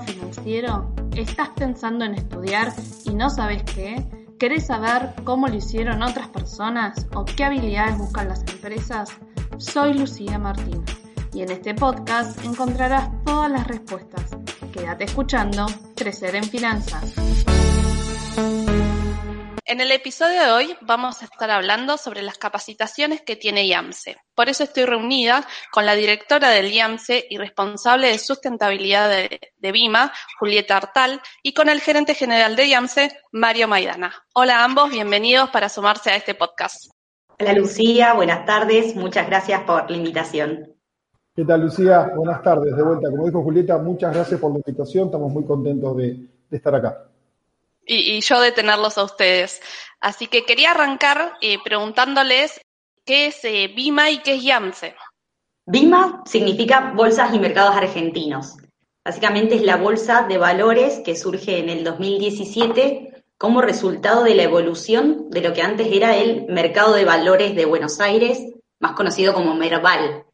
[0.00, 0.92] Financiero?
[1.14, 2.72] ¿Estás pensando en estudiar
[3.04, 4.04] y no sabes qué?
[4.38, 9.10] ¿Querés saber cómo lo hicieron otras personas o qué habilidades buscan las empresas?
[9.58, 10.84] Soy Lucía Martín
[11.32, 14.36] y en este podcast encontrarás todas las respuestas.
[14.72, 17.14] Quédate escuchando Crecer en Finanzas.
[19.68, 24.16] En el episodio de hoy vamos a estar hablando sobre las capacitaciones que tiene IAMSE.
[24.32, 29.72] Por eso estoy reunida con la directora del IAMSE y responsable de sustentabilidad de, de
[29.72, 34.14] BIMA, Julieta Artal, y con el gerente general de IAMSE, Mario Maidana.
[34.34, 36.92] Hola a ambos, bienvenidos para sumarse a este podcast.
[37.40, 40.76] Hola Lucía, buenas tardes, muchas gracias por la invitación.
[41.34, 42.08] ¿Qué tal Lucía?
[42.14, 43.10] Buenas tardes, de vuelta.
[43.10, 46.20] Como dijo Julieta, muchas gracias por la invitación, estamos muy contentos de,
[46.50, 47.10] de estar acá
[47.86, 49.62] y, yo de tenerlos a ustedes.
[50.00, 52.60] Así que quería arrancar eh, preguntándoles
[53.04, 54.94] qué es eh, BIMA y qué es YAMSE.
[55.66, 58.56] BIMA significa Bolsas y Mercados Argentinos.
[59.04, 64.42] Básicamente es la bolsa de valores que surge en el 2017 como resultado de la
[64.42, 68.40] evolución de lo que antes era el Mercado de Valores de Buenos Aires,
[68.80, 70.24] más conocido como Merval.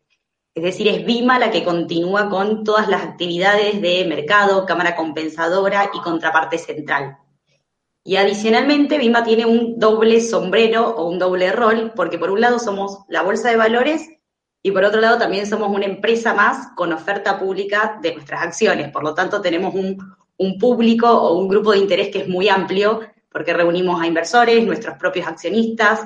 [0.54, 5.90] Es decir, es BIMA la que continúa con todas las actividades de mercado, cámara compensadora
[5.94, 7.18] y contraparte central.
[8.04, 12.58] Y adicionalmente, BIMA tiene un doble sombrero o un doble rol, porque por un lado
[12.58, 14.08] somos la bolsa de valores
[14.62, 18.90] y por otro lado también somos una empresa más con oferta pública de nuestras acciones.
[18.90, 19.98] Por lo tanto, tenemos un,
[20.36, 24.64] un público o un grupo de interés que es muy amplio, porque reunimos a inversores,
[24.64, 26.00] nuestros propios accionistas,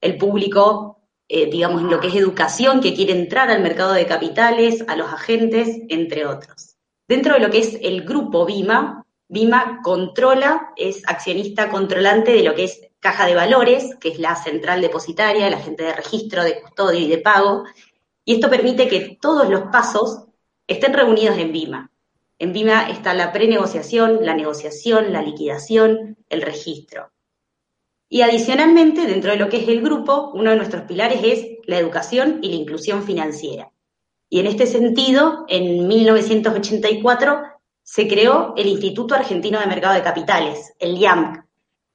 [0.00, 4.06] el público, eh, digamos, en lo que es educación, que quiere entrar al mercado de
[4.06, 6.76] capitales, a los agentes, entre otros.
[7.06, 12.54] Dentro de lo que es el grupo BIMA, BIMA controla, es accionista controlante de lo
[12.54, 16.60] que es caja de valores, que es la central depositaria, la gente de registro, de
[16.60, 17.64] custodio y de pago,
[18.24, 20.24] y esto permite que todos los pasos
[20.66, 21.90] estén reunidos en BIMA.
[22.38, 27.10] En BIMA está la prenegociación, la negociación, la liquidación, el registro.
[28.08, 31.78] Y adicionalmente, dentro de lo que es el grupo, uno de nuestros pilares es la
[31.78, 33.72] educación y la inclusión financiera.
[34.30, 37.42] Y en este sentido, en 1984
[37.90, 41.42] se creó el Instituto Argentino de Mercado de Capitales, el IAMC,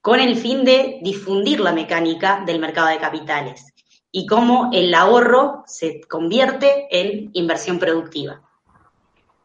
[0.00, 3.72] con el fin de difundir la mecánica del mercado de capitales
[4.10, 8.42] y cómo el ahorro se convierte en inversión productiva.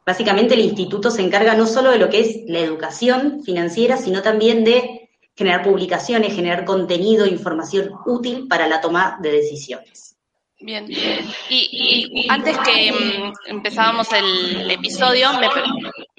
[0.03, 4.23] Básicamente el instituto se encarga no solo de lo que es la educación financiera, sino
[4.23, 10.17] también de generar publicaciones, generar contenido, información útil para la toma de decisiones.
[10.61, 15.47] Bien, y, y antes que um, empezábamos el episodio, me,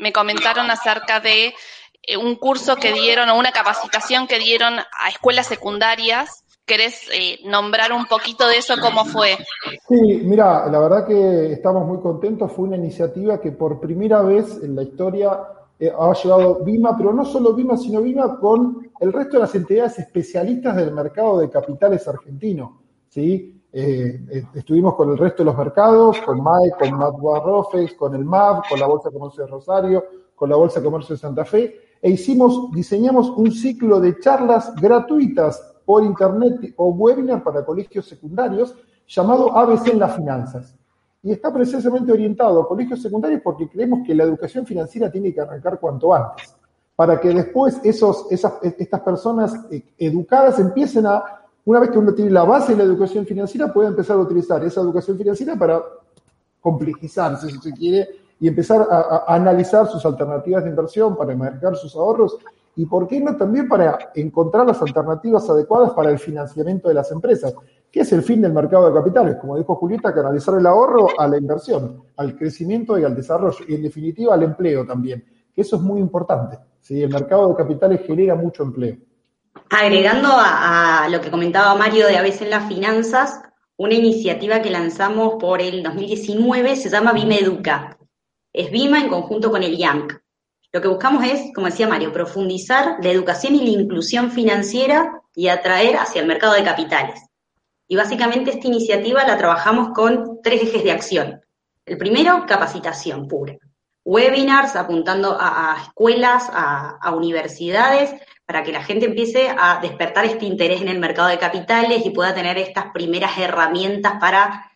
[0.00, 1.54] me, comentaron acerca de
[2.02, 6.44] eh, un curso que dieron o una capacitación que dieron a escuelas secundarias.
[6.66, 8.74] ¿Querés eh, nombrar un poquito de eso?
[8.80, 9.36] ¿Cómo fue?
[9.88, 12.52] Sí, mira, la verdad que estamos muy contentos.
[12.52, 15.38] Fue una iniciativa que por primera vez en la historia
[15.78, 19.54] eh, ha llevado BIMA, pero no solo BIMA, sino BIMA con el resto de las
[19.54, 22.82] entidades especialistas del mercado de capitales argentino.
[23.08, 23.59] ¿sí?
[23.72, 28.24] Eh, eh, estuvimos con el resto de los mercados, con MAE, con Rofex, con el
[28.24, 30.04] MAV, con la Bolsa de Comercio de Rosario,
[30.34, 34.74] con la Bolsa de Comercio de Santa Fe, e hicimos, diseñamos un ciclo de charlas
[34.74, 38.74] gratuitas por internet o webinar para colegios secundarios
[39.06, 40.74] llamado ABC en las finanzas.
[41.22, 45.40] Y está precisamente orientado a colegios secundarios porque creemos que la educación financiera tiene que
[45.40, 46.56] arrancar cuanto antes,
[46.96, 52.14] para que después esos, esas, estas personas eh, educadas empiecen a una vez que uno
[52.14, 55.82] tiene la base de la educación financiera, puede empezar a utilizar esa educación financiera para
[56.60, 58.08] complejizarse, si se quiere,
[58.40, 62.38] y empezar a, analizar sus alternativas de inversión, para marcar sus ahorros
[62.76, 67.10] y, ¿por qué no?, también para encontrar las alternativas adecuadas para el financiamiento de las
[67.10, 67.54] empresas,
[67.90, 71.26] que es el fin del mercado de capitales, como dijo Julieta, canalizar el ahorro a
[71.26, 75.24] la inversión, al crecimiento y al desarrollo, y en definitiva al empleo también,
[75.54, 76.58] que eso es muy importante.
[76.80, 77.02] ¿sí?
[77.02, 78.96] El mercado de capitales genera mucho empleo.
[79.70, 83.40] Agregando a, lo que comentaba Mario de A veces en las finanzas,
[83.76, 87.98] una iniciativa que lanzamos por el 2019 se llama Bima Educa.
[88.52, 90.20] Es Bima en conjunto con el IANC.
[90.72, 95.48] Lo que buscamos es, como decía Mario, profundizar la educación y la inclusión financiera y
[95.48, 97.20] atraer hacia el mercado de capitales.
[97.88, 101.40] Y básicamente esta iniciativa la trabajamos con tres ejes de acción.
[101.84, 103.56] El primero, capacitación pura.
[104.04, 108.14] Webinars apuntando a, escuelas, a, universidades,
[108.50, 112.10] para que la gente empiece a despertar este interés en el mercado de capitales y
[112.10, 114.72] pueda tener estas primeras herramientas para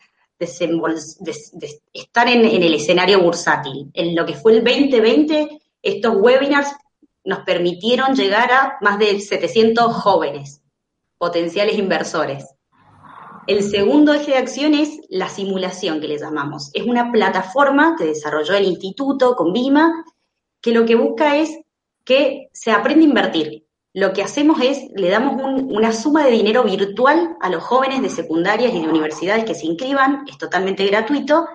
[1.93, 3.91] estar en, el escenario bursátil.
[3.93, 6.73] En lo que fue el 2020, estos webinars
[7.25, 10.62] nos permitieron llegar a más de 700 jóvenes,
[11.19, 12.55] potenciales inversores.
[13.49, 16.70] El segundo eje de acción es la simulación, que le llamamos.
[16.75, 20.05] Es una plataforma que desarrolló el instituto con BIMA,
[20.61, 21.59] que lo que busca es
[22.05, 23.63] que se aprenda a invertir.
[23.94, 28.11] Lo que hacemos es, le damos una suma de dinero virtual a los jóvenes de
[28.11, 31.46] secundarias y de universidades que se inscriban, es totalmente gratuito,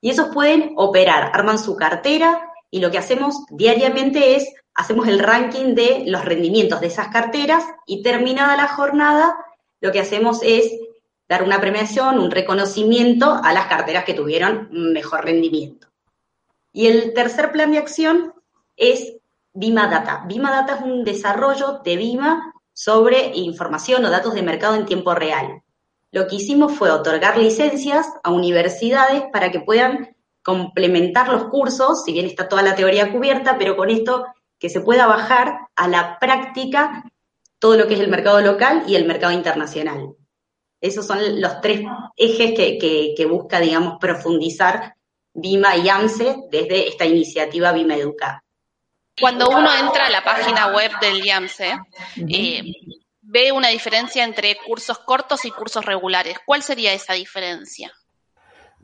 [0.00, 5.18] y esos pueden operar, arman su cartera, y lo que hacemos diariamente es, hacemos el
[5.18, 9.34] ranking de los rendimientos de esas carteras, y terminada la jornada,
[9.80, 10.70] lo que hacemos es
[11.28, 15.88] dar una premiación, un reconocimiento a las carteras que tuvieron mejor rendimiento.
[16.72, 18.34] Y el tercer plan de acción
[18.76, 19.16] es
[19.54, 20.24] Bima Data.
[20.26, 25.14] Bima Data es un desarrollo de Bima sobre información o datos de mercado en tiempo
[25.14, 25.62] real.
[26.10, 32.12] Lo que hicimos fue otorgar licencias a universidades para que puedan complementar los cursos, si
[32.12, 34.26] bien está toda la teoría cubierta, pero con esto
[34.58, 37.04] que se pueda bajar a la práctica
[37.58, 40.14] todo lo que es el mercado local y el mercado internacional.
[40.80, 41.82] Esos son los tres
[42.16, 44.96] ejes que, busca, digamos, profundizar
[45.32, 48.42] Bima y AMSE desde esta iniciativa Bima Educa.
[49.20, 51.78] Cuando uno entra a la página web del IAMSE,
[52.16, 52.62] eh,
[53.20, 56.36] ve una diferencia entre cursos cortos y cursos regulares.
[56.46, 57.92] ¿Cuál sería esa diferencia?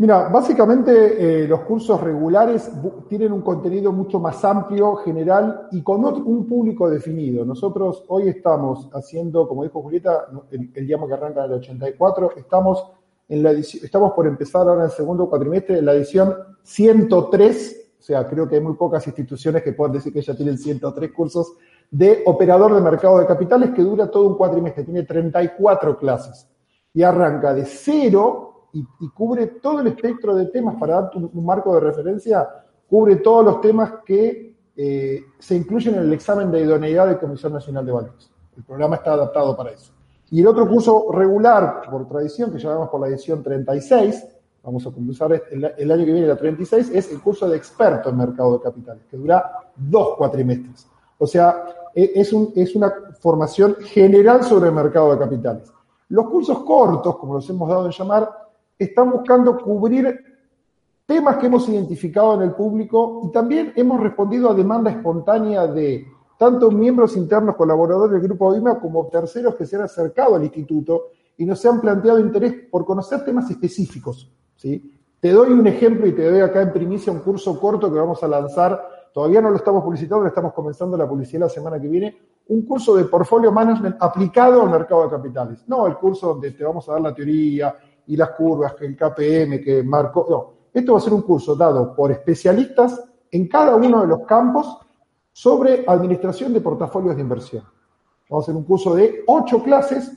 [0.01, 2.71] Mira, básicamente eh, los cursos regulares
[3.09, 7.45] tienen un contenido mucho más amplio, general y con un público definido.
[7.45, 12.35] Nosotros hoy estamos haciendo, como dijo Julieta, el, el día que arranca en el 84,
[12.37, 12.85] estamos,
[13.29, 16.33] en la estamos por empezar ahora en el segundo cuatrimestre en la edición
[16.63, 20.57] 103, o sea, creo que hay muy pocas instituciones que puedan decir que ya tienen
[20.57, 21.55] 103 cursos
[21.91, 26.49] de operador de mercado de capitales que dura todo un cuatrimestre, tiene 34 clases
[26.95, 31.75] y arranca de cero y, cubre todo el espectro de temas, para dar un, marco
[31.75, 32.49] de referencia,
[32.89, 37.53] cubre todos los temas que eh, se incluyen en el examen de idoneidad de Comisión
[37.53, 38.31] Nacional de Valores.
[38.57, 39.93] El programa está adaptado para eso.
[40.31, 44.27] Y el otro curso regular, por tradición, que llamamos por la edición 36,
[44.69, 48.11] vamos a comenzar el, el, año que viene la 36, es el curso de experto
[48.11, 50.87] en mercado de capitales, que dura dos cuatrimestres.
[51.17, 55.73] O sea, e, es, un, es una formación general sobre el mercado de capitales.
[56.11, 58.29] Los cursos cortos, como los hemos dado en llamar,
[58.79, 60.21] están buscando cubrir
[61.07, 66.07] temas que hemos identificado en el público y también hemos respondido a demanda espontánea de
[66.39, 71.07] tanto miembros internos colaboradores del Grupo BIMA como terceros que se han acercado al instituto
[71.39, 74.31] y nos han planteado interés por conocer temas específicos.
[74.61, 78.23] Te doy un ejemplo y te doy acá en primicia un curso corto que vamos
[78.23, 79.11] a lanzar.
[79.13, 82.17] Todavía no lo estamos publicitando, estamos comenzando la publicidad la semana que viene.
[82.49, 85.65] Un curso de portfolio management aplicado al mercado de capitales.
[85.67, 87.75] No el curso donde te vamos a dar la teoría,
[88.09, 90.27] y las curvas, que el KPM, que marcó.
[90.29, 94.21] No, esto va a ser un curso dado por especialistas en cada uno de los
[94.27, 94.79] campos
[95.31, 97.65] sobre administración de portafolios de inversión.
[98.29, 100.13] Vamos a hacer un curso de ocho clases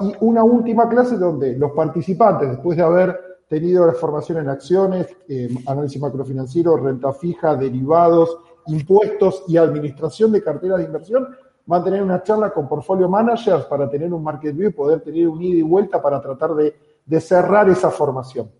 [0.00, 5.06] y una última clase donde los participantes, después de haber tenido la formación en acciones,
[5.28, 11.28] eh, análisis macrofinanciero, renta fija, derivados, impuestos y administración de carteras de inversión,
[11.66, 15.00] van a tener una charla con portfolio managers para tener un market view y poder
[15.00, 18.50] tener un ida y vuelta para tratar de de cerrar esa formación.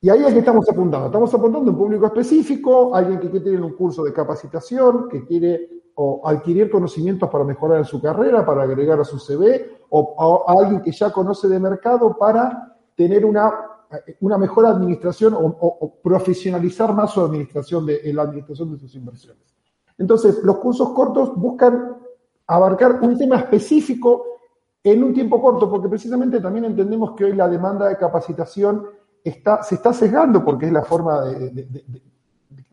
[0.00, 1.06] Y ahí es que estamos apuntando.
[1.06, 5.24] Estamos apuntando a un público específico, alguien que quiere tener un curso de capacitación, que
[5.24, 10.44] quiere o adquirir conocimientos para mejorar en su carrera, para agregar a su CV, o
[10.46, 13.52] a, alguien que ya conoce de mercado para tener una,
[14.20, 19.42] una mejor administración o, profesionalizar más su administración de, la administración de sus inversiones.
[19.98, 21.96] Entonces, los cursos cortos buscan
[22.46, 24.26] abarcar un tema específico
[24.82, 28.84] en un tiempo corto, porque precisamente también entendemos que hoy la demanda de capacitación
[29.22, 31.84] está, se está sesgando, porque es la forma de,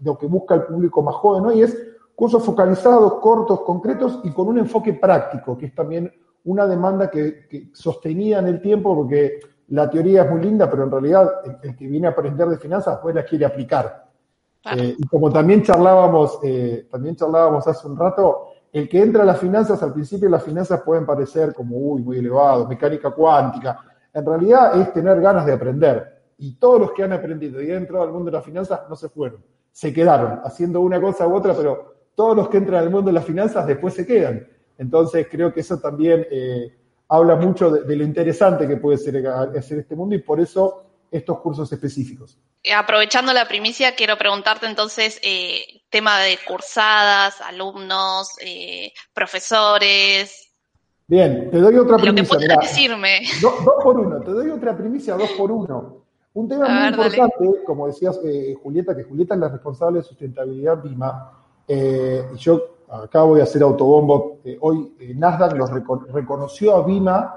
[0.02, 1.78] lo que busca el público más joven hoy, es
[2.16, 6.12] cursos focalizados, cortos, concretos y con un enfoque práctico, que es también
[6.46, 10.92] una demanda que, sostenida en el tiempo, porque la teoría es muy linda, pero en
[10.92, 11.30] realidad
[11.62, 14.06] el, que viene a aprender de finanzas después la quiere aplicar.
[14.76, 19.26] Eh, y como también charlábamos, eh, también charlábamos hace un rato, el que entra a
[19.26, 23.80] las finanzas, al principio las finanzas pueden parecer como, uy, muy elevados, mecánica cuántica.
[24.14, 26.20] En realidad es tener ganas de aprender.
[26.38, 28.96] Y todos los que han aprendido y han entrado al mundo de las finanzas no
[28.96, 32.90] se fueron, se quedaron haciendo una cosa u otra, pero todos los que entran al
[32.90, 34.48] mundo de las finanzas después se quedan.
[34.78, 36.74] Entonces creo que eso también eh,
[37.10, 41.40] habla mucho de, lo interesante que puede ser hacer este mundo y por eso estos
[41.40, 42.38] cursos específicos.
[42.62, 50.52] Eh, aprovechando la primicia, quiero preguntarte entonces, eh, tema de cursadas, alumnos, eh, profesores.
[51.08, 52.36] Bien, te doy otra primicia.
[52.36, 53.22] Lo que decirme.
[53.42, 56.06] dos por uno, te doy otra primicia, dos por uno.
[56.34, 58.20] Un tema muy importante, como decías
[58.62, 61.32] Julieta, que Julieta es la responsable de sustentabilidad BIMA,
[61.68, 65.70] y yo acá voy a hacer autobombo, hoy Nasdaq los
[66.12, 67.36] reconoció a BIMA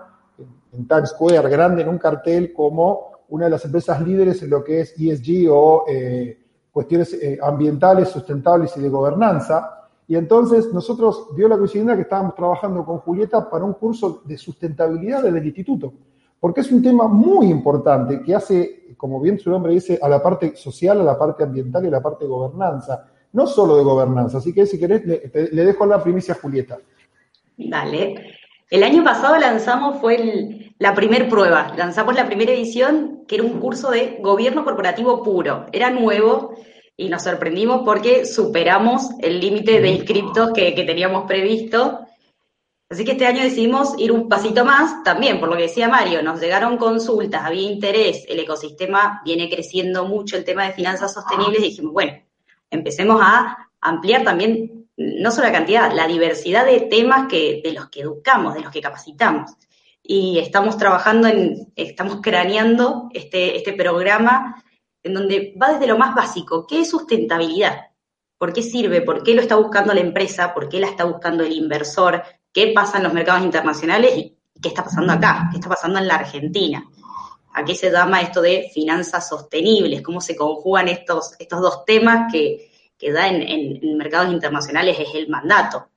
[0.72, 4.62] en Times Square grande en un cartel como una de las empresas líderes en lo
[4.62, 6.38] que es ESG o eh,
[6.70, 9.88] cuestiones eh, ambientales, sustentables y de gobernanza.
[10.06, 14.36] Y entonces nosotros dio la coincidencia que estábamos trabajando con Julieta para un curso de
[14.36, 15.92] sustentabilidad desde el instituto,
[16.40, 20.22] porque es un tema muy importante que hace, como bien su nombre dice, a la
[20.22, 23.84] parte social, a la parte ambiental y a la parte de gobernanza, no solo de
[23.84, 24.38] gobernanza.
[24.38, 26.78] Así que si querés, le, dejo la primicia a Julieta.
[27.56, 28.38] Dale.
[28.70, 33.60] El año pasado lanzamos, fue la primer prueba, lanzamos la primera edición, que era un
[33.60, 35.66] curso de gobierno corporativo puro.
[35.72, 36.54] Era nuevo
[36.96, 42.00] y nos sorprendimos porque superamos el límite de inscriptos que, teníamos previsto.
[42.88, 46.22] Así que este año decidimos ir un pasito más, también por lo que decía Mario,
[46.22, 51.60] nos llegaron consultas, había interés, el ecosistema viene creciendo mucho, el tema de finanzas sostenibles,
[51.60, 52.12] y dijimos, bueno,
[52.72, 57.88] empecemos a ampliar también no solo la cantidad, la diversidad de temas que, de los
[57.88, 59.52] que educamos, de los que capacitamos.
[60.02, 64.62] Y estamos trabajando en, estamos craneando este, este programa
[65.02, 67.88] en donde va desde lo más básico, ¿qué es sustentabilidad?
[68.38, 69.02] ¿Por qué sirve?
[69.02, 70.54] ¿Por qué lo está buscando la empresa?
[70.54, 72.22] ¿Por qué la está buscando el inversor?
[72.52, 74.16] ¿Qué pasa en los mercados internacionales?
[74.16, 75.48] ¿Y qué está pasando acá?
[75.50, 76.84] ¿Qué está pasando en la Argentina?
[77.54, 80.02] ¿A qué se llama esto de finanzas sostenibles?
[80.02, 82.70] ¿Cómo se conjugan estos, estos dos temas que,
[83.02, 85.88] que da en, mercados internacionales es el mandato.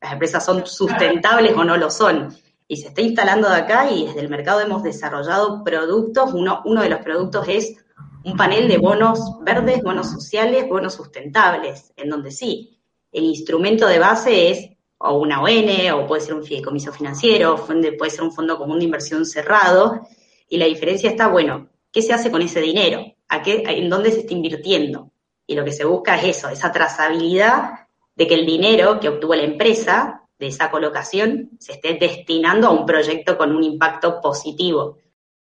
[0.00, 2.34] Las empresas son sustentables o no lo son.
[2.66, 6.32] Y se está instalando de acá y desde el mercado hemos desarrollado productos.
[6.32, 7.76] Uno, uno de los productos es
[8.24, 12.80] un panel de bonos verdes, bonos sociales, bonos sustentables, en donde sí,
[13.12, 18.10] el instrumento de base es o una ON, o puede ser un fideicomiso financiero, puede
[18.10, 20.00] ser un fondo común de inversión cerrado,
[20.48, 23.04] y la diferencia está, bueno, ¿qué se hace con ese dinero?
[23.28, 25.10] ¿A qué, ¿En dónde se está invirtiendo?
[25.46, 29.34] Y lo que se busca es eso, esa trazabilidad de que el dinero que obtuvo
[29.34, 34.98] la empresa de esa colocación se esté destinando a un proyecto con un impacto positivo.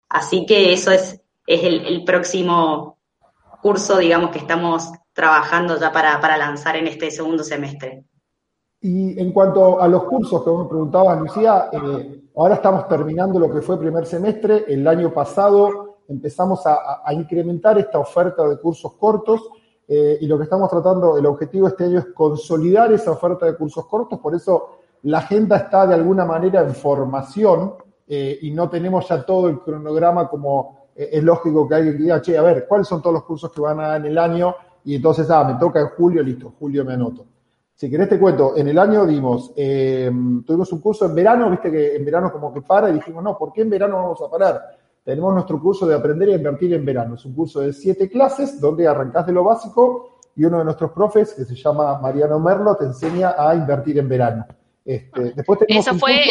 [0.10, 3.00] Así que eso es, es el, próximo
[3.62, 8.04] curso, digamos, que estamos trabajando ya para, lanzar en este segundo semestre.
[8.81, 13.39] Y en cuanto a los cursos que vos me preguntabas, Lucía, eh, ahora estamos terminando
[13.39, 14.65] lo que fue primer semestre.
[14.67, 19.41] El año pasado empezamos a incrementar esta oferta de cursos cortos
[19.88, 23.55] eh, y lo que estamos tratando, el objetivo este año es consolidar esa oferta de
[23.55, 28.69] cursos cortos, por eso la agenda está de alguna manera en formación eh, y no
[28.69, 32.88] tenemos ya todo el cronograma como es lógico que alguien diga, che, a ver, ¿cuáles
[32.88, 34.55] son todos los cursos que van a dar en el año?
[34.84, 37.24] Y entonces, ah, me toca en julio, listo, julio me anoto.
[37.77, 41.96] Si querés te cuento, en el año dimos, tuvimos un curso en verano, viste que
[41.96, 44.62] en verano como que para y dijimos, no, ¿por qué en verano vamos a parar?
[45.07, 47.15] tenemos nuestro curso de aprender a invertir en verano.
[47.15, 50.91] Es un curso de siete clases donde arrancás de lo básico y uno de nuestros
[50.91, 54.46] profes, que se llama Mariano Merlo, te enseña a invertir en verano.
[54.84, 56.24] Este, después Eso fue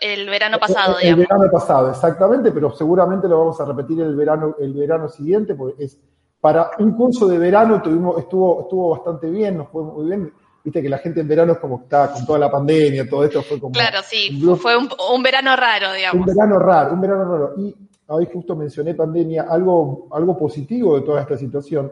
[0.00, 1.22] el, verano pasado, el, digamos.
[1.22, 5.56] El verano pasado, exactamente, pero seguramente lo vamos a repetir el verano, el verano siguiente,
[5.56, 5.98] porque es
[6.40, 10.32] para un curso de verano tuvimos, estuvo, estuvo bastante bien, nos fue muy bien.
[10.62, 13.42] Viste que la gente en verano es como está con toda la pandemia, todo esto
[13.42, 13.72] fue como.
[13.72, 16.26] Claro, sí, fue un, un, verano raro, digamos.
[16.26, 17.54] Un verano raro, un verano raro.
[17.56, 17.74] Y
[18.08, 21.90] hoy justo mencioné pandemia, algo, algo positivo de toda esta situación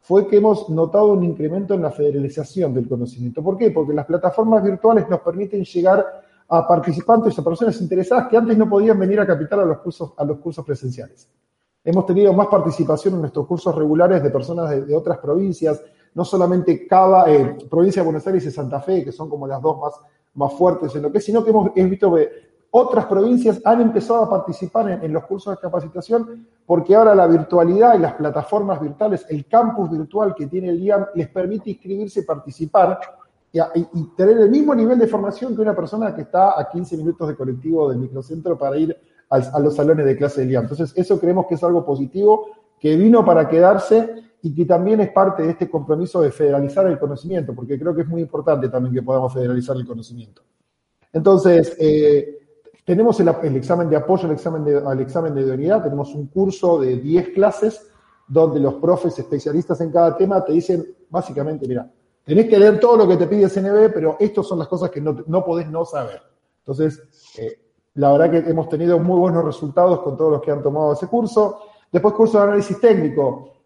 [0.00, 3.42] fue que hemos notado un incremento en la federalización del conocimiento.
[3.42, 3.70] ¿Por qué?
[3.70, 8.68] Porque las plataformas virtuales nos permiten llegar a participantes, a personas interesadas que antes no
[8.68, 11.28] podían venir a capital a los cursos, a los cursos presenciales.
[11.84, 15.82] Hemos tenido más participación en nuestros cursos regulares de personas de, otras provincias,
[16.14, 19.60] no solamente cada eh, provincia de Buenos Aires y Santa Fe, que son como las
[19.62, 19.92] dos más,
[20.34, 22.16] más fuertes en lo que, sino que hemos visto
[22.70, 27.94] otras provincias han empezado a participar en, los cursos de capacitación porque ahora la virtualidad
[27.94, 32.24] y las plataformas virtuales, el campus virtual que tiene el IAM, les permite inscribirse y
[32.24, 33.00] participar
[33.50, 37.26] y, tener el mismo nivel de formación que una persona que está a 15 minutos
[37.28, 38.94] de colectivo del microcentro para ir
[39.30, 40.64] a, los salones de clase del IAM.
[40.64, 42.48] Entonces, eso creemos que es algo positivo,
[42.78, 46.98] que vino para quedarse y que también es parte de este compromiso de federalizar el
[46.98, 50.42] conocimiento, porque creo que es muy importante también que podamos federalizar el conocimiento.
[51.12, 52.38] Entonces, eh,
[52.84, 56.80] tenemos el, examen de apoyo al examen de, al examen de idoneidad, tenemos un curso
[56.80, 57.86] de 10 clases
[58.26, 61.90] donde los profes especialistas en cada tema te dicen básicamente, mira,
[62.24, 65.00] tenés que leer todo lo que te pide CNB, pero estas son las cosas que
[65.00, 66.20] no, podés no saber.
[66.60, 67.02] Entonces,
[67.38, 67.58] eh,
[67.94, 71.06] la verdad que hemos tenido muy buenos resultados con todos los que han tomado ese
[71.08, 71.60] curso.
[71.90, 73.57] Después curso de análisis técnico.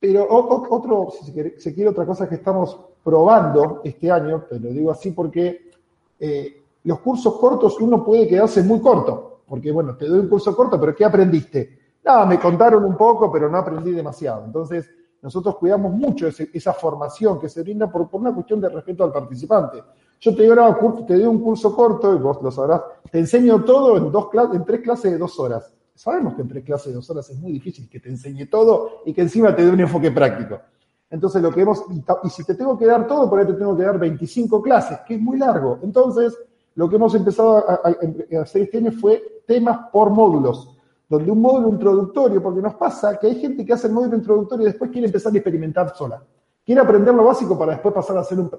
[0.00, 4.90] Pero otro, si se quiere, otra cosa que estamos probando este año, te lo digo
[4.90, 5.70] así porque
[6.18, 10.56] eh, los cursos cortos uno puede quedarse muy corto, porque bueno, te doy un curso
[10.56, 11.78] corto, pero ¿qué aprendiste?
[12.02, 14.44] Nada, me contaron un poco, pero no aprendí demasiado.
[14.46, 14.90] Entonces,
[15.20, 19.82] nosotros cuidamos mucho esa formación que se brinda por, una cuestión de respeto al participante.
[20.18, 20.54] Yo te digo,
[21.06, 22.80] te doy un curso corto, y vos lo sabrás,
[23.10, 25.74] te enseño todo en, dos, en tres clases de dos horas.
[26.00, 29.02] Sabemos que en tres clases de dos horas es muy difícil que te enseñe todo
[29.04, 30.58] y que encima te dé un enfoque práctico.
[31.10, 33.76] Entonces, lo que hemos, y, si te tengo que dar todo, por ahí te tengo
[33.76, 35.78] que dar 25 clases, que es muy largo.
[35.82, 36.34] Entonces,
[36.74, 37.82] lo que hemos empezado a,
[38.40, 40.74] hacer este año fue temas por módulos,
[41.06, 44.66] donde un módulo introductorio, porque nos pasa que hay gente que hace el módulo introductorio
[44.66, 46.24] y después quiere empezar a experimentar sola.
[46.64, 48.50] Quiere aprender lo básico para después pasar a ser un,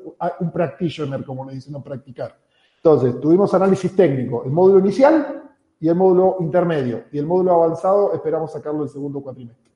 [0.42, 2.38] un practitioner, como le dicen, no practicar.
[2.76, 5.42] Entonces, tuvimos análisis técnico, el módulo inicial,
[5.82, 7.06] y el módulo intermedio.
[7.12, 9.72] Y el módulo avanzado esperamos sacarlo el segundo cuatrimestre.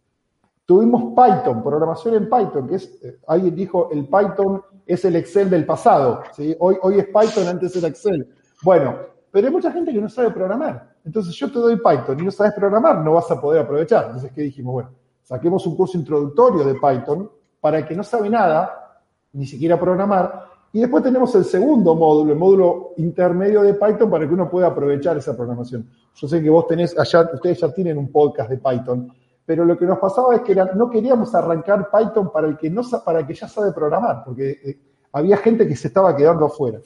[0.64, 5.50] Tuvimos Python, programación en Python, que es, eh, alguien dijo, el Python es el Excel
[5.50, 6.22] del pasado.
[6.32, 6.56] ¿sí?
[6.60, 8.30] Hoy, hoy es Python, antes era Excel.
[8.64, 8.96] Bueno,
[9.32, 10.96] pero hay mucha gente que no sabe programar.
[11.04, 14.06] Entonces yo te doy Python y no sabes programar, no vas a poder aprovechar.
[14.06, 14.74] Entonces, ¿qué dijimos?
[14.74, 14.90] Bueno,
[15.24, 19.02] saquemos un curso introductorio de Python para el que no sabe nada,
[19.34, 24.27] ni siquiera programar, y después tenemos el segundo módulo, el módulo intermedio de Python para
[24.27, 25.89] que uno pueda aprovechar esa programación.
[26.13, 29.10] Yo sé que vos tenés allá, ustedes ya tienen un podcast de Python,
[29.46, 32.82] pero lo que nos pasaba es que no queríamos arrancar Python para el que no
[33.05, 34.77] para el que ya sabe programar, porque eh,
[35.13, 36.82] había gente que se estaba quedando afuera.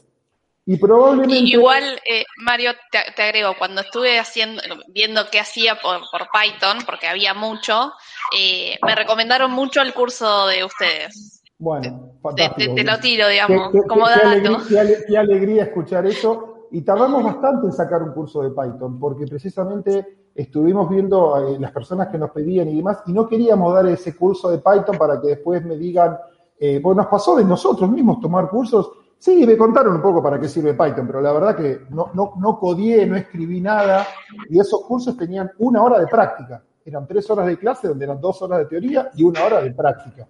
[0.67, 1.49] Y probablemente.
[1.49, 7.33] igual, eh, Mario, te, agrego, cuando estuve haciendo, viendo qué hacía por, Python, porque había
[7.33, 7.91] mucho,
[8.37, 11.38] eh, me recomendaron mucho el curso de ustedes.
[11.59, 12.73] Bueno, fantástico.
[12.73, 14.59] Te, lo tiro, digamos, como dato.
[15.07, 16.67] Qué alegría, escuchar eso.
[16.71, 21.71] Y tardamos bastante en sacar un curso de Python, porque precisamente estuvimos viendo eh, las
[21.71, 25.19] personas que nos pedían y demás, y no queríamos dar ese curso de Python para
[25.19, 26.17] que después me digan,
[26.57, 28.91] eh, pues nos pasó de nosotros mismos tomar cursos.
[29.17, 32.33] Sí, me contaron un poco para qué sirve Python, pero la verdad que no, no,
[32.37, 34.07] no codié, no escribí nada,
[34.47, 36.63] y esos cursos tenían una hora de práctica.
[36.85, 39.71] Eran tres horas de clase, donde eran dos horas de teoría y una hora de
[39.71, 40.25] práctica.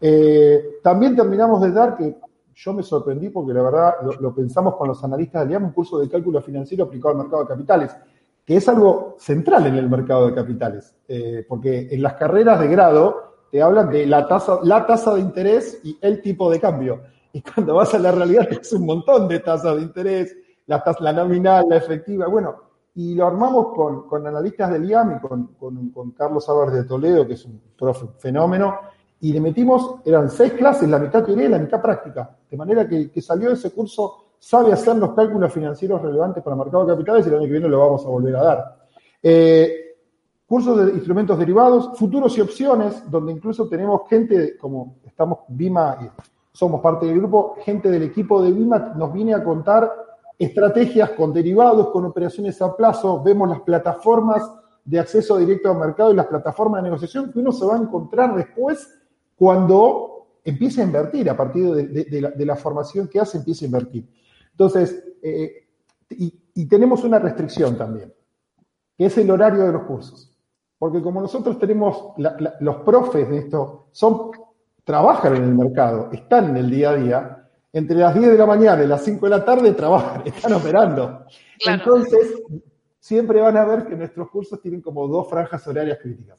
[0.00, 2.16] Eh, también terminamos de dar, que
[2.54, 5.98] yo me sorprendí porque la verdad lo, pensamos con los analistas del IAM, un curso
[5.98, 7.96] de cálculo financiero aplicado al mercado de capitales,
[8.44, 12.68] que es algo central en el mercado de capitales, eh, porque en las carreras de
[12.68, 17.02] grado te hablan de la tasa, la tasa de interés y el tipo de cambio.
[17.32, 20.34] Y cuando vas a la realidad es un montón de tasas de interés,
[20.66, 22.56] la, tasa, la nominal, la efectiva, bueno,
[22.94, 26.84] y lo armamos con, con analistas del IAM y con, con, con Carlos Álvarez de
[26.84, 28.78] Toledo, que es un profe fenómeno,
[29.20, 32.86] y le metimos, eran seis clases, la mitad teoría y la mitad práctica, de manera
[32.86, 36.84] que, que salió de ese curso sabe hacer los cálculos financieros relevantes para el mercado
[36.84, 38.76] de capitales y el año que viene lo vamos a volver a dar.
[39.22, 39.86] Eh,
[40.46, 46.22] cursos de instrumentos derivados, futuros y opciones, donde incluso tenemos gente, como estamos Bima, y
[46.52, 49.90] somos parte del grupo, gente del equipo de Bima nos viene a contar
[50.38, 54.48] estrategias con derivados, con operaciones a plazo, vemos las plataformas
[54.84, 57.78] de acceso directo al mercado y las plataformas de negociación que uno se va a
[57.78, 58.95] encontrar después
[59.36, 64.08] cuando empieza a invertir, a partir de, la, formación que hace, empieza a invertir.
[64.52, 65.66] Entonces, eh,
[66.08, 68.12] y, tenemos una restricción también,
[68.96, 70.32] que es el horario de los cursos.
[70.78, 72.14] Porque como nosotros tenemos,
[72.60, 74.30] los profes de esto, son,
[74.84, 78.46] trabajan en el mercado, están en el día a día, entre las 10 de la
[78.46, 81.26] mañana y las 5 de la tarde trabajan, están operando.
[81.66, 82.42] Entonces,
[82.98, 86.38] siempre van a ver que nuestros cursos tienen como dos franjas horarias críticas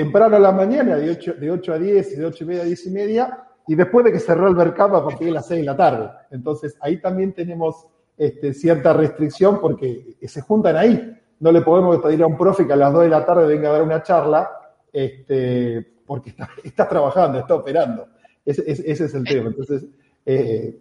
[0.00, 2.64] temprano a la mañana, de 8, de 8 a 10, de 8 y media a
[2.64, 5.60] 10 y media, y después de que cerró el mercado a partir de las 6
[5.60, 6.10] de la tarde.
[6.30, 7.86] Entonces, ahí también tenemos
[8.16, 11.16] este, cierta restricción porque se juntan ahí.
[11.38, 13.68] No le podemos pedir a un profe que a las 2 de la tarde venga
[13.68, 14.50] a dar una charla,
[14.90, 16.34] este, porque
[16.64, 18.08] está, trabajando, está operando.
[18.44, 19.48] Ese, es el tema.
[19.48, 19.84] Entonces,
[20.24, 20.78] eh,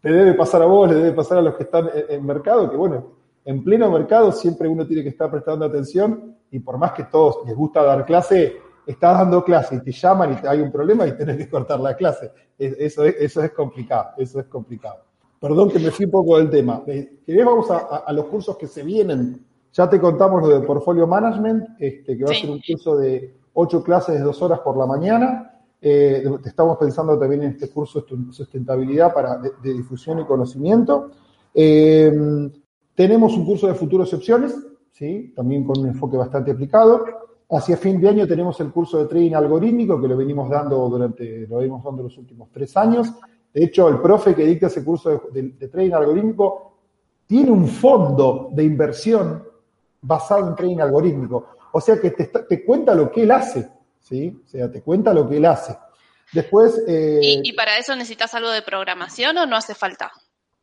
[0.00, 2.70] te debe pasar a vos, le debe pasar a los que están en, en mercado,
[2.70, 6.92] que bueno, en pleno mercado siempre uno tiene que estar prestando atención y por más
[6.92, 10.70] que todos les gusta dar clase, estás dando clase y te llaman y hay un
[10.70, 12.30] problema y tenés que cortar la clase.
[12.58, 14.98] Eso es, eso es complicado, eso es complicado.
[15.40, 16.82] Perdón que me fui un poco del tema.
[16.86, 19.44] Eh, ¿Querés vamos a, los cursos que se vienen?
[19.72, 23.34] Ya te contamos lo del Portfolio Management, este, que va a ser un curso de
[23.54, 25.60] ocho clases de dos horas por la mañana.
[25.80, 31.10] Eh, estamos pensando también en este curso de sustentabilidad para, de, difusión y conocimiento.
[31.52, 32.12] Eh,
[32.94, 34.54] tenemos un curso de futuros y opciones,
[34.92, 35.32] ¿sí?
[35.34, 37.04] también con un enfoque bastante aplicado.
[37.50, 41.46] Hacia fin de año tenemos el curso de trading algorítmico que lo venimos dando durante,
[41.46, 43.12] lo venimos dando los últimos tres años.
[43.52, 46.78] De hecho, el profe que dicta ese curso de, trading algorítmico
[47.26, 49.42] tiene un fondo de inversión
[50.00, 51.46] basado en trading algorítmico.
[51.72, 53.68] O sea que te, te cuenta lo que él hace,
[54.00, 54.40] ¿sí?
[54.44, 55.76] O sea, te cuenta lo que él hace.
[56.32, 56.82] Después...
[56.88, 60.10] Eh, ¿Y, para eso necesitas algo de programación o no hace falta?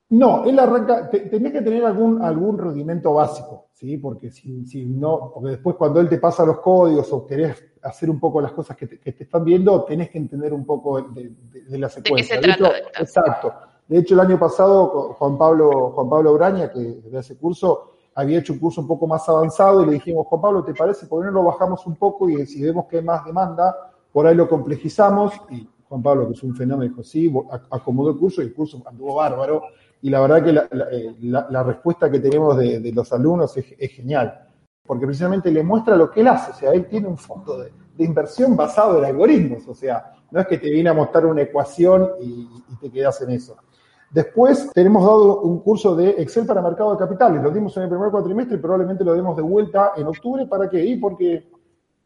[0.10, 3.98] No, él arranca, tenés que tener algún, algún rudimento básico, ¿sí?
[3.98, 8.10] Porque si, si, no, porque después cuando él te pasa los códigos o querés hacer
[8.10, 11.32] un poco las cosas que te, están viendo, tenés que entender un poco de,
[11.78, 12.38] la secuencia.
[12.38, 12.78] ¿De qué se trata?
[13.00, 13.54] exacto.
[13.88, 18.39] De hecho, el año pasado, Juan Pablo, Juan Pablo Braña, que de ese curso, había
[18.39, 21.06] hecho un curso un poco más avanzado y le dijimos, Juan Pablo, ¿te parece?
[21.06, 23.76] ¿Por qué no lo bajamos un poco y si vemos que hay más demanda,
[24.12, 25.34] por ahí lo complejizamos?
[25.50, 27.34] Y Juan Pablo, que es un fenómeno, dijo, sí,
[27.72, 29.63] acomodó el curso y el curso anduvo bárbaro.
[30.01, 34.47] Y la verdad que la, eh, respuesta que tenemos de, los alumnos es, genial,
[34.85, 37.71] porque precisamente le muestra lo que él hace, o sea, él tiene un fondo de,
[37.97, 42.12] inversión basado en algoritmos, o sea, no es que te viene a mostrar una ecuación
[42.21, 43.57] y, y te quedas en eso.
[44.12, 47.43] Después tenemos dado un curso de Excel para mercado de capitales.
[47.43, 50.47] Lo dimos en el primer cuatrimestre y probablemente lo demos de vuelta en octubre.
[50.47, 50.83] ¿Para qué?
[50.83, 51.47] Y porque,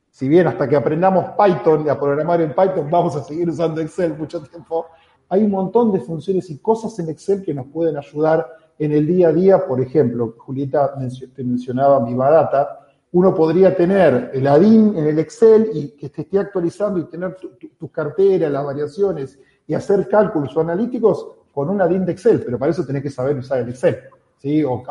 [0.10, 3.80] si bien hasta que aprendamos Python y a programar en Python vamos a seguir usando
[3.80, 4.88] Excel mucho tiempo,
[5.34, 9.08] hay un montón de funciones y cosas en Excel que nos pueden ayudar en el
[9.08, 9.66] día a día.
[9.66, 10.94] Por ejemplo, Julieta
[11.36, 12.86] te mencionaba Viva Data.
[13.14, 17.36] Uno podría tener el ADIN en el Excel y que te esté actualizando y tener
[17.80, 22.72] tus carteras, las variaciones y hacer cálculos analíticos con una DIN de Excel, pero para
[22.72, 24.02] eso tenés que saber usar el Excel,
[24.38, 24.64] ¿sí?
[24.64, 24.84] O,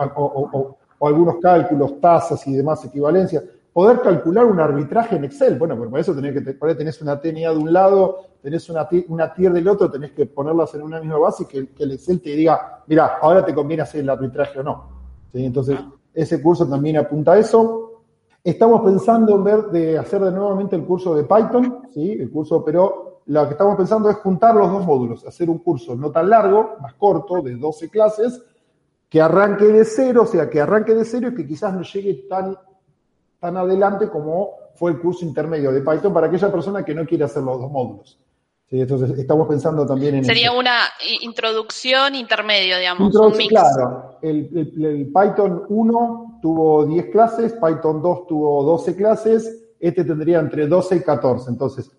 [1.01, 3.45] algunos cálculos, tasas y demás equivalencias.
[3.73, 7.19] Poder calcular un arbitraje en Excel, bueno, pero para eso tenés que, por tenés una
[7.19, 11.01] TNA de un lado, tenés una, una tier del otro, tenés que ponerlas en una
[11.01, 14.11] misma base y que, que el Excel te diga, mira, ahora te conviene hacer el
[14.11, 14.89] arbitraje o no.
[15.33, 15.45] ¿Sí?
[15.45, 15.79] Entonces,
[16.13, 18.03] ese curso también apunta a eso.
[18.45, 22.13] Estamos pensando en ver de hacer de nuevamente el curso de Python, ¿sí?
[22.13, 25.95] El curso, pero lo que estamos pensando es juntar los dos módulos, hacer un curso
[25.95, 28.43] no tan largo, más corto, de 12 clases,
[29.09, 32.27] que arranque de cero, o sea, que arranque de cero y que quizás no llegue
[32.29, 32.57] tan,
[33.43, 37.25] tan adelante como fue el curso intermedio de Python para aquella persona que no quiere
[37.25, 38.17] hacer los dos módulos.
[38.71, 40.25] entonces, estamos pensando también en...
[40.25, 40.79] Sería una
[41.23, 43.51] introducción intermedio, digamos, un mix.
[43.51, 44.49] Claro, el,
[44.81, 50.97] el Python 1 tuvo 10 clases, Python 2 tuvo 12 clases, este tendría entre 12
[50.97, 51.51] y 14.
[51.51, 51.91] Entonces,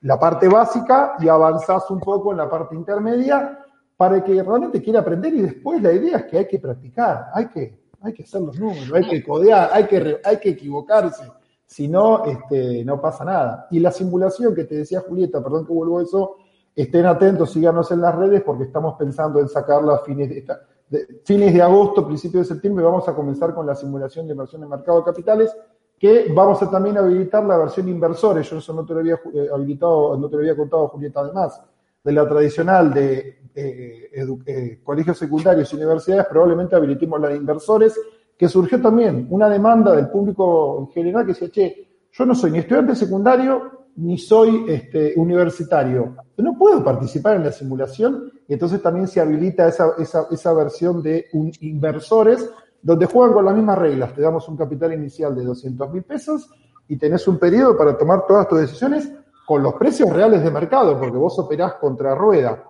[0.00, 3.60] la parte básica y avanzás un poco en la parte intermedia
[3.96, 7.46] para que realmente quiera aprender y después la idea es que hay que practicar, hay
[7.46, 11.24] que, hay que hacer los números, hay que codear, hay que, hay que equivocarse,
[11.66, 13.66] si no, este, no pasa nada.
[13.70, 16.36] Y la simulación que te decía Julieta, perdón que vuelvo a eso,
[16.74, 20.46] estén atentos, síganos en las redes porque estamos pensando en sacarla a fines de,
[20.88, 24.62] de, fines de agosto, principios de septiembre, vamos a comenzar con la simulación de inversión
[24.62, 25.56] en mercado de capitales
[25.98, 28.48] que vamos a también habilitar la versión inversores.
[28.48, 31.60] Yo eso no te lo había eh, habilitado, no te lo había contado, Julieta, además
[32.02, 37.98] de la tradicional de eh, colegios secundarios y universidades, probablemente habilitemos la de inversores,
[38.36, 42.50] que surgió también una demanda del público en general que decía, che, yo no soy
[42.50, 46.16] ni estudiante secundario ni soy este, universitario.
[46.38, 51.02] No puedo participar en la simulación y entonces también se habilita esa, esa, esa versión
[51.02, 52.48] de un inversores
[52.80, 54.14] donde juegan con las mismas reglas.
[54.14, 56.48] Te damos un capital inicial de 200 mil pesos
[56.88, 59.12] y tenés un periodo para tomar todas tus decisiones
[59.50, 62.68] con los precios reales de mercado, porque vos operás contra rueda.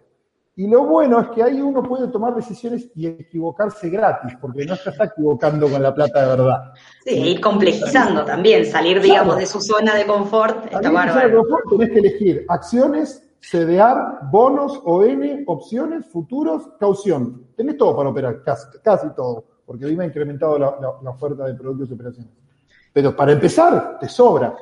[0.56, 4.74] Y lo bueno es que ahí uno puede tomar decisiones y equivocarse gratis, porque no
[4.76, 6.72] se está equivocando con la plata de verdad.
[7.04, 10.72] Sí, ir complejizando también, salir, digamos, de su zona de confort.
[10.72, 11.28] Está bárbaro.
[11.28, 17.48] De confort tenés que elegir acciones, CDR, bonos, ON, opciones, futuros, caución.
[17.58, 21.54] Tenés todo para operar, casi, casi todo porque hoy me ha incrementado la, oferta de
[21.54, 22.32] productos y operaciones.
[22.90, 24.56] Pero para empezar, te sobra.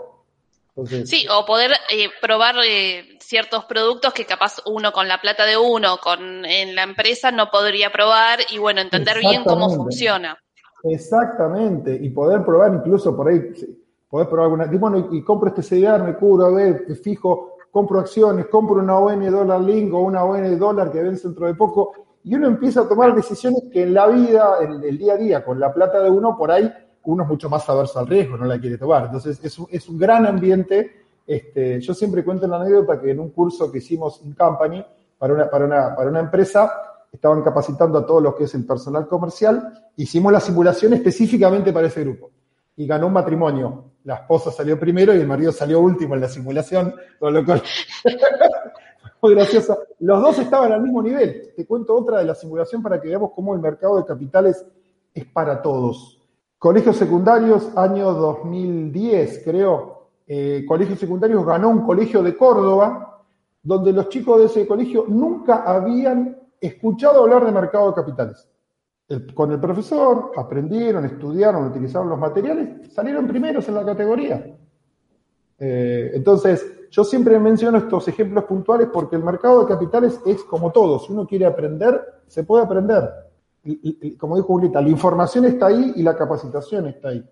[1.05, 5.57] Sí, o poder eh, probar eh, ciertos productos que capaz uno con la plata de
[5.57, 10.39] uno, con en la empresa no podría probar y bueno, entender bien cómo funciona.
[10.85, 13.41] Exactamente, y poder probar incluso por ahí,
[14.09, 18.01] poder probar alguna, y bueno, y, compro este CDR, me cubro, a ver, fijo, compro
[18.01, 21.93] acciones, compro una ON dólar link o una ON dólar que vence dentro de poco,
[22.23, 25.45] y uno empieza a tomar decisiones que en la vida, en el día a día,
[25.45, 26.73] con la plata de uno, por ahí
[27.05, 29.07] uno es mucho más averso al riesgo, no la quiere tomar.
[29.07, 31.05] Entonces, es un, es un gran ambiente.
[31.27, 34.85] Este, yo siempre cuento una anécdota que en un curso que hicimos en Company
[35.19, 36.73] para una, para una, para una empresa,
[37.13, 41.87] estaban capacitando a todos los que es el personal comercial, hicimos la simulación específicamente para
[41.87, 42.31] ese grupo.
[42.77, 43.85] Y ganó un matrimonio.
[44.05, 47.63] La esposa salió primero y el marido salió último en la simulación, con lo cual
[49.23, 49.77] muy graciosa.
[49.99, 51.53] Los dos estaban al mismo nivel.
[51.57, 54.65] Te cuento otra de la simulación para que veamos cómo el mercado de capitales
[55.13, 56.18] es para todos.
[56.59, 60.09] Colegios secundarios, año 2010, creo.
[60.27, 63.23] Eh, colegios secundarios ganó un colegio de Córdoba,
[63.63, 68.49] donde los chicos de ese colegio nunca habían escuchado hablar de mercado de capitales.
[69.35, 74.55] con el profesor, aprendieron, estudiaron, utilizaron los materiales, salieron primeros en la categoría.
[75.59, 80.73] Eh, entonces, yo siempre menciono estos ejemplos puntuales porque el mercado de capitales es como
[80.73, 80.99] todo.
[80.99, 83.28] Si uno quiere aprender, se puede aprender.
[84.19, 87.25] Como dijo Julieta, la información está ahí y la capacitación está ahí.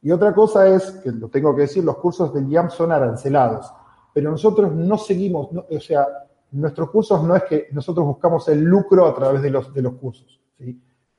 [0.00, 3.72] Y otra cosa es, que lo tengo que decir, los cursos del IAM son arancelados,
[4.12, 6.06] pero nosotros no seguimos, o sea,
[6.52, 9.94] nuestros cursos no es que nosotros buscamos el lucro a través de los, de los
[9.94, 10.40] cursos.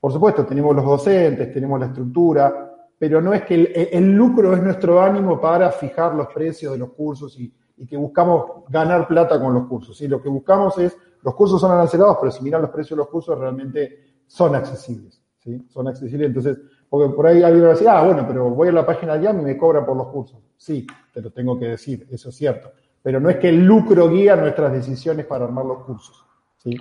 [0.00, 4.62] Por supuesto, tenemos los docentes, tenemos la estructura, pero no es que el, lucro es
[4.62, 7.52] nuestro ánimo para fijar los precios de los cursos y,
[7.88, 10.00] que buscamos ganar plata con los cursos.
[10.02, 13.08] Lo que buscamos es, los cursos son arancelados, pero si miran los precios de los
[13.08, 15.22] cursos realmente son accesibles.
[15.38, 15.64] ¿sí?
[15.72, 18.72] Son accesibles, entonces, porque por ahí alguien va a decir, ah, bueno, pero voy a
[18.72, 20.38] la página de y me cobran por los cursos.
[20.56, 22.72] Sí, te lo tengo que decir, eso es cierto.
[23.00, 26.24] Pero no es que el lucro guía nuestras decisiones para armar los cursos.
[26.56, 26.76] ¿sí?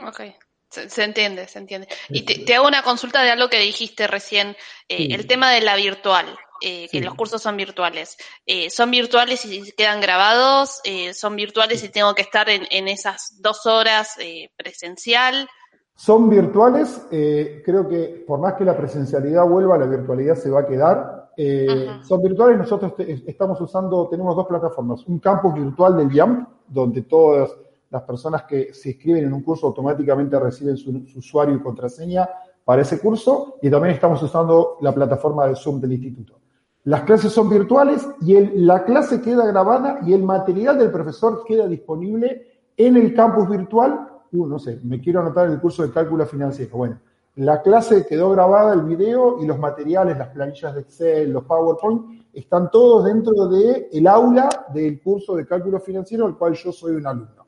[0.70, 1.88] Se, entiende, se entiende.
[2.10, 4.58] Y te, hago una consulta de algo que dijiste recién,
[4.90, 6.26] eh, el tema de la virtual,
[6.62, 8.18] eh, que los cursos son virtuales.
[8.48, 10.82] Eh, ¿Son virtuales y quedan grabados?
[11.14, 14.16] ¿Son virtuales y tengo que estar en, esas dos horas
[14.56, 15.48] presencial?
[15.96, 20.66] Son virtuales, creo que por más que la presencialidad vuelva, la virtualidad se va a
[20.66, 21.32] quedar.
[22.02, 22.94] Son virtuales, nosotros
[23.28, 27.52] estamos usando, tenemos dos plataformas, un campus virtual del YAMP, donde todas
[27.94, 32.28] las personas que se inscriben en un curso automáticamente reciben su, usuario y contraseña
[32.66, 36.40] para ese curso y también estamos usando la plataforma de Zoom del instituto.
[36.86, 38.34] Las clases son virtuales y
[38.66, 44.10] la clase queda grabada y el material del profesor queda disponible en el campus virtual.
[44.34, 46.76] Uh, no sé, me quiero anotar el curso de cálculo financiero.
[46.76, 47.00] Bueno,
[47.36, 52.24] la clase quedó grabada, el video y los materiales, las planillas de Excel, los PowerPoint,
[52.34, 56.96] están todos dentro del el aula del curso de cálculo financiero al cual yo soy
[56.96, 57.48] un alumno.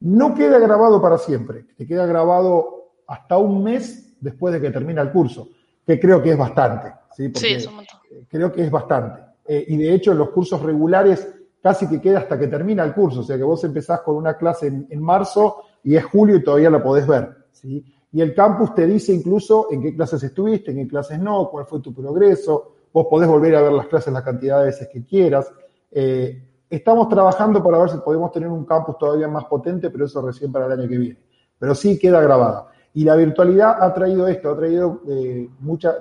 [0.00, 5.00] No queda grabado para siempre, te queda grabado hasta un mes después de que termina
[5.00, 5.48] el curso,
[5.86, 6.92] que creo que es bastante.
[7.16, 7.98] Sí, es un montón.
[8.28, 9.22] Creo que es bastante.
[9.46, 11.26] Eh, y de hecho, los cursos regulares
[11.62, 14.36] casi que queda hasta que termina el curso, o sea que vos empezás con una
[14.36, 17.34] clase en, marzo y es julio y todavía la podés ver.
[17.52, 17.84] ¿sí?
[18.12, 21.66] Y el campus te dice incluso en qué clases estuviste, en qué clases no, cuál
[21.66, 25.04] fue tu progreso, vos podés volver a ver las clases la cantidad de veces que
[25.04, 25.50] quieras.
[25.90, 30.20] Eh, Estamos trabajando para ver si podemos tener un campus todavía más potente, pero eso
[30.20, 31.18] recién para el año que viene.
[31.58, 32.66] Pero sí queda grabada.
[32.92, 35.94] Y la virtualidad ha traído esto, ha traído eh, mucha,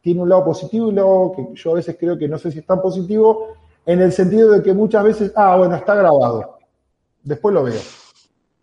[0.00, 2.50] tiene un lado positivo y un lado que yo a veces creo que no sé
[2.50, 3.54] si es tan positivo,
[3.86, 6.58] en el sentido de que muchas veces, ah, bueno, está grabado,
[7.22, 7.80] después lo veo.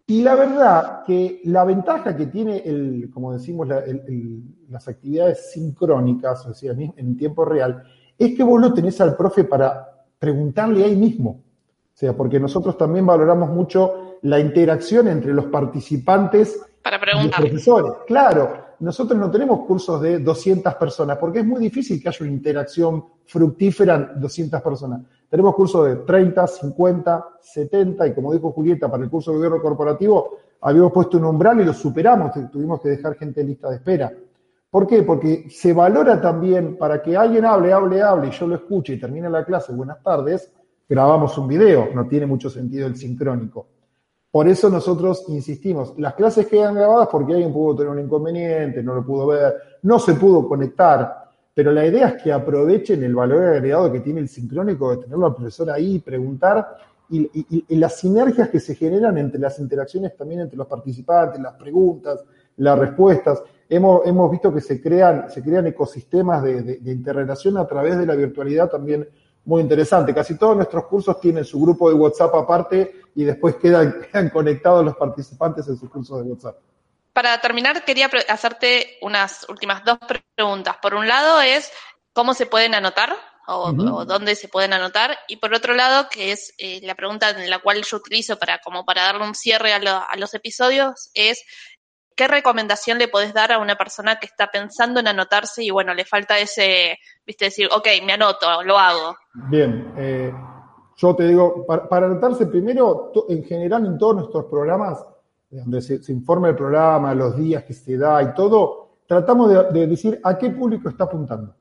[0.09, 6.53] Y la verdad que la ventaja que tiene, el, como decimos, las actividades sincrónicas, o
[6.55, 7.83] sea, en tiempo real,
[8.17, 11.29] es que vos lo tenés al profe para preguntarle ahí mismo.
[11.29, 17.35] O sea, porque nosotros también valoramos mucho la interacción entre los participantes Para y los
[17.35, 17.91] profesores.
[18.07, 22.31] Claro, nosotros no tenemos cursos de 200 personas, porque es muy difícil que haya una
[22.31, 25.01] interacción fructífera en 200 personas.
[25.29, 29.61] Tenemos cursos de 30, 50, 70, y como dijo Julieta, para el curso de gobierno
[29.61, 33.75] corporativo habíamos puesto un umbral y lo superamos, tuvimos que dejar gente en lista de
[33.75, 34.11] espera.
[34.69, 35.03] ¿Por qué?
[35.03, 38.99] Porque se valora también para que alguien hable, hable, hable y yo lo escuche y
[38.99, 40.51] termine la clase, buenas tardes,
[40.87, 43.67] grabamos un video, no tiene mucho sentido el sincrónico.
[44.31, 48.93] Por eso nosotros insistimos, las clases quedan grabadas porque alguien pudo tener un inconveniente, no
[48.93, 53.43] lo pudo ver, no se pudo conectar, pero la idea es que aprovechen el valor
[53.43, 56.77] agregado que tiene el sincrónico de tenerlo al profesor ahí, preguntar
[57.12, 61.55] y, y las sinergias que se generan entre las interacciones también entre los participantes, las
[61.55, 62.23] preguntas,
[62.57, 67.67] las respuestas hemos, hemos visto que se crean, se crean ecosistemas de, de, interrelación a
[67.67, 69.07] través de la virtualidad también
[69.45, 70.13] muy interesante.
[70.13, 74.83] Casi todos nuestros cursos tienen su grupo de WhatsApp aparte y después quedan, quedan conectados
[74.83, 76.57] los participantes en sus cursos de WhatsApp.
[77.13, 79.97] Para terminar, quería hacerte unas últimas dos
[80.35, 80.77] preguntas.
[80.81, 81.71] Por un lado es
[82.13, 83.15] cómo se pueden anotar
[83.47, 83.73] o,
[84.05, 85.17] dónde se pueden anotar.
[85.27, 88.59] Y por otro lado, que es eh, la pregunta en la cual yo utilizo para
[88.59, 91.43] como para darle un cierre a, a los episodios, es
[92.19, 95.93] ¿qué recomendación le podés dar a una persona que está pensando en anotarse y bueno,
[95.93, 99.15] le falta ese, viste, decir, ok, me anoto, lo hago?
[99.33, 100.33] Bien, eh,
[100.97, 105.01] yo te digo, para, anotarse primero, en general en todos nuestros programas,
[105.49, 109.88] donde se, informa el programa, los días que se da y todo, tratamos de, de
[109.88, 111.55] decir a qué público está apuntando.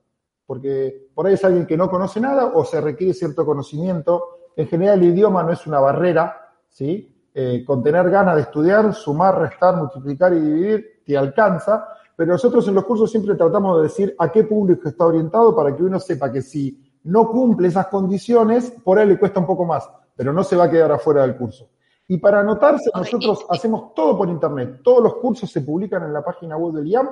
[0.47, 4.51] Porque por ahí es alguien que no conoce nada o se requiere cierto conocimiento.
[4.57, 7.15] En general el idioma no es una barrera, ¿sí?
[7.35, 12.67] Eh, con tener ganas de estudiar, sumar, restar, multiplicar y dividir, te alcanza, pero nosotros
[12.67, 16.01] en los cursos siempre tratamos de decir a qué público está orientado para que uno
[16.01, 20.33] sepa que si no cumple esas condiciones, por ahí le cuesta un poco más, pero
[20.33, 21.69] no se va a quedar afuera del curso.
[22.09, 24.81] Y para anotarse, nosotros hacemos todo por internet.
[24.83, 27.09] Todos los cursos se publican en la página web del IAM.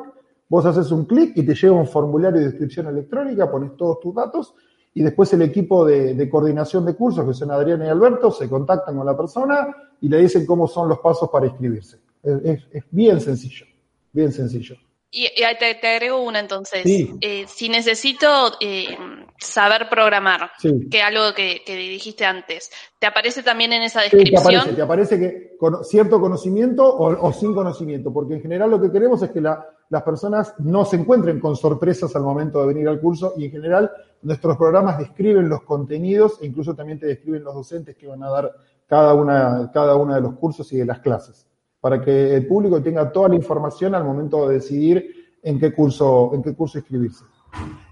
[0.49, 4.15] Vos haces un clic y te llega un formulario de inscripción electrónica, pones todos tus
[4.15, 4.55] datos
[4.97, 8.97] y después el equipo de, coordinación de cursos, que son Adrián y Alberto, se contactan
[8.97, 9.69] con la persona
[10.01, 11.99] y le dicen cómo son los pasos para inscribirse.
[12.23, 13.67] Es, bien sencillo,
[14.11, 14.77] bien sencillo.
[15.11, 16.83] Y, te, te, agrego una entonces.
[16.85, 18.29] Eh, si necesito
[18.61, 18.99] eh,
[19.39, 20.51] saber programar,
[20.91, 24.43] que algo que, dijiste antes, ¿te aparece también en esa descripción?
[24.43, 28.81] te aparece, te aparece que con cierto conocimiento o, sin conocimiento, porque en general lo
[28.81, 32.89] que queremos es que las personas no se encuentren con sorpresas al momento de venir
[32.89, 33.91] al curso y en general
[34.23, 38.31] nuestros programas describen los contenidos e incluso también te describen los docentes que van a
[38.31, 38.53] dar
[38.87, 41.46] cada una, cada una de los cursos y de las clases,
[41.87, 46.33] para que el público tenga toda la información al momento de decidir en qué curso,
[46.35, 47.25] en qué curso inscribirse.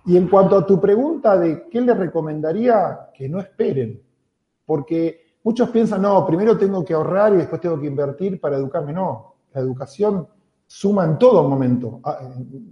[0.07, 4.03] Y en cuanto a tu pregunta de qué le recomendaría, que no esperen,
[4.67, 8.93] porque muchos piensan, no, primero tengo que ahorrar y después tengo que invertir para educarme.
[8.93, 10.27] No, la educación
[10.67, 12.01] suma en todo momento.
[12.03, 12.19] Ah,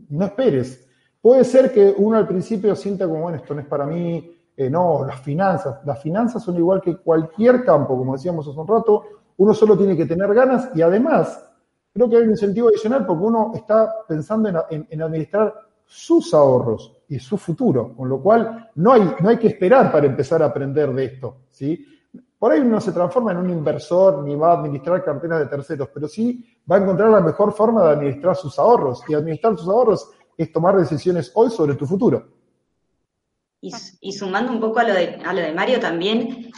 [0.08, 0.88] no esperes.
[1.20, 4.68] Puede ser que uno al principio sienta como, bueno, esto no es para mí, eh,
[4.68, 5.86] no, las finanzas.
[5.86, 9.04] Las finanzas son igual que cualquier campo, como decíamos hace un rato,
[9.36, 11.44] uno solo tiene que tener ganas y además
[11.92, 15.54] creo que hay un incentivo adicional porque uno está pensando en administrar
[15.86, 20.06] sus ahorros y su futuro, con lo cual no hay, no hay que esperar para
[20.06, 21.36] empezar a aprender de esto.
[21.50, 21.86] ¿sí?
[22.38, 25.90] Por ahí uno se transforma en un inversor ni va a administrar carteras de terceros,
[25.92, 29.02] pero sí va a encontrar la mejor forma de administrar sus ahorros.
[29.06, 32.26] Y administrar sus ahorros es tomar decisiones hoy sobre tu futuro.
[33.60, 36.50] Y, sumando un poco a lo, de, a lo de Mario también,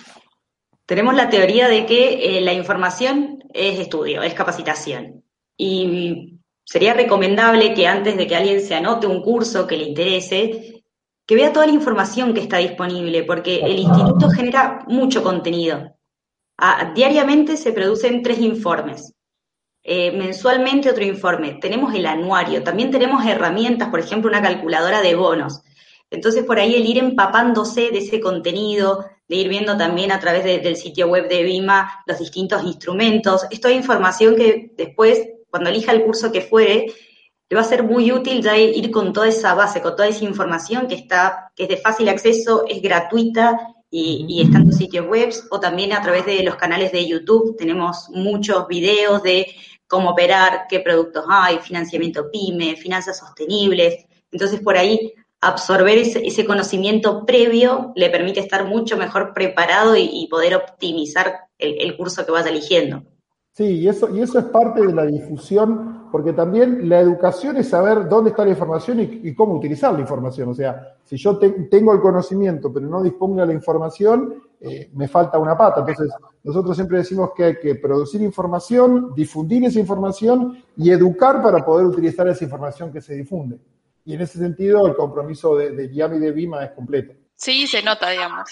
[0.86, 5.24] tenemos la teoría de que eh, la información es estudio, es capacitación.
[5.56, 10.84] Y sería recomendable que antes de que alguien se anote un curso que le interese,
[11.26, 15.96] que vea toda la información que está disponible, porque el instituto genera mucho contenido.
[16.94, 19.14] diariamente se producen tres informes.
[19.86, 21.58] Eh, mensualmente otro informe.
[21.60, 22.62] Tenemos el anuario.
[22.62, 25.62] También tenemos herramientas, por ejemplo, una calculadora de bonos.
[26.10, 30.44] Entonces, por ahí el ir empapándose de ese contenido, de ir viendo también a través
[30.44, 33.46] del sitio web de Vima los distintos instrumentos.
[33.50, 36.86] Esto es información que después cuando elija el curso que fuere,
[37.48, 40.24] le va a ser muy útil ya ir con toda esa base, con toda esa
[40.24, 43.56] información que está, que es de fácil acceso, es gratuita
[43.88, 47.56] y, está en los sitios web o también a través de los canales de YouTube.
[47.56, 49.46] Tenemos muchos videos de
[49.86, 54.06] cómo operar, qué productos hay, financiamiento PYME, finanzas sostenibles.
[54.32, 55.14] Entonces, por ahí,
[55.48, 62.24] absorber ese, conocimiento previo le permite estar mucho mejor preparado y, poder optimizar el curso
[62.24, 63.02] que vaya eligiendo.
[63.56, 67.68] Sí, y eso, y eso es parte de la difusión, porque también la educación es
[67.68, 70.48] saber dónde está la información y, cómo utilizar la información.
[70.48, 75.06] O sea, si yo tengo el conocimiento pero no dispongo de la información, eh, me
[75.06, 75.80] falta una pata.
[75.80, 81.64] Entonces, nosotros siempre decimos que hay que producir información, difundir esa información y educar para
[81.64, 83.60] poder utilizar esa información que se difunde.
[84.04, 87.14] Y en ese sentido, el compromiso de, de y de Vima es completo.
[87.36, 88.50] Sí, se nota, digamos.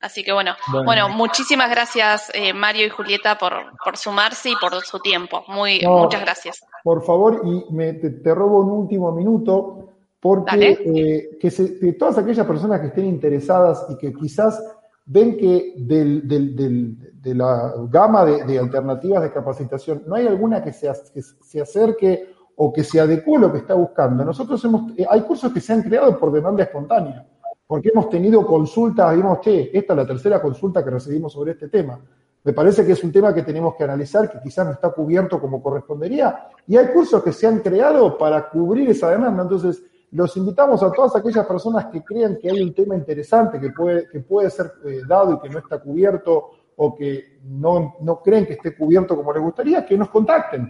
[0.00, 4.82] Así que bueno, bueno, muchísimas gracias eh, Mario y Julieta por, por, sumarse y por
[4.82, 5.44] su tiempo.
[5.48, 6.60] Muy, muchas gracias.
[6.82, 12.46] Por favor, y me, te, robo un último minuto, porque eh, que, se, todas aquellas
[12.46, 14.62] personas que estén interesadas y que quizás
[15.06, 20.72] ven que del, del, de la gama de, alternativas de capacitación no hay alguna que
[20.72, 24.24] se, que se acerque o que se adecue a lo que está buscando.
[24.24, 27.26] Nosotros hemos, eh, hay cursos que se han creado por demanda espontánea
[27.66, 31.68] porque hemos tenido consultas, digamos, che, esta es la tercera consulta que recibimos sobre este
[31.68, 31.98] tema.
[32.44, 35.40] Me parece que es un tema que tenemos que analizar, que quizás no está cubierto
[35.40, 39.42] como correspondería, y hay cursos que se han creado para cubrir esa demanda.
[39.42, 43.70] Entonces, los invitamos a todas aquellas personas que crean que hay un tema interesante que
[43.70, 48.20] puede, que puede ser eh, dado y que no está cubierto o que no, no
[48.20, 50.68] creen que esté cubierto como les gustaría, que nos contacten.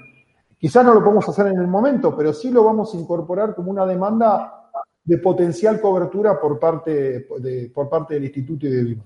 [0.59, 3.71] Quizás no lo podemos hacer en el momento, pero sí lo vamos a incorporar como
[3.71, 4.71] una demanda
[5.05, 9.05] de potencial cobertura por parte, de, por parte del instituto y de Vima.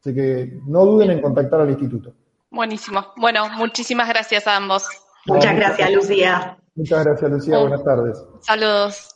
[0.00, 2.12] Así que no duden en contactar al instituto.
[2.50, 3.04] Buenísimo.
[3.16, 4.84] Bueno, muchísimas gracias a ambos.
[5.26, 6.58] Muchas gracias, Lucía.
[6.74, 7.58] Muchas gracias, Lucía.
[7.58, 8.24] Buenas tardes.
[8.40, 9.08] Saludos.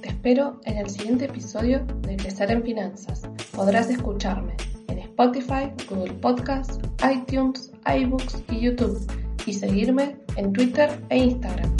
[0.00, 3.22] Te espero en el siguiente episodio de Crecer en Finanzas.
[3.54, 4.56] Podrás escucharme
[4.88, 8.98] en Spotify, Google Podcasts, iTunes, iBooks y YouTube
[9.46, 11.76] y seguirme en Twitter e Instagram.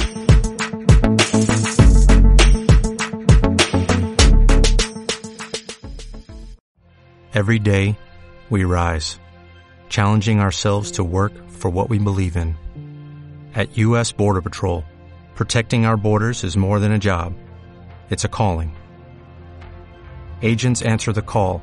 [7.35, 7.99] Every day,
[8.49, 9.19] we rise,
[9.91, 12.57] challenging ourselves to work for what we believe in.
[13.55, 14.11] At U.S.
[14.13, 14.85] Border Patrol,
[15.35, 17.35] protecting our borders is more than a job,
[18.09, 18.75] it's a calling.
[20.41, 21.63] Agents answer the call,